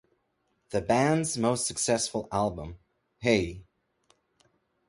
[0.71, 2.79] The band's most successful album-
[3.19, 3.61] Hey!